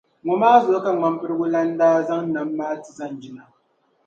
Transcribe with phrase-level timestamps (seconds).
[0.25, 3.43] Ŋɔ maa zuɣu ka Ŋmampirigu Lana daa zaŋ Nam maa ti Zanjina.